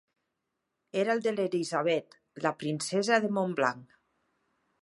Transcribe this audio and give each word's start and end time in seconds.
Era 1.01 1.15
el 1.17 1.21
de 1.25 1.33
l'Elisabet, 1.35 2.17
la 2.47 2.55
princesa 2.65 3.23
de 3.27 3.33
Montblanc. 3.39 3.97